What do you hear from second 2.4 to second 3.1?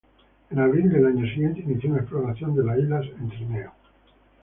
de la isla